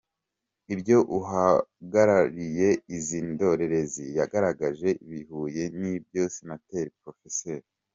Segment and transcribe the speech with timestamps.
[0.73, 7.21] Ibyo uhagarariye izi ndorerezi yagaragaje bihuye n’ibyo Senateri Prof.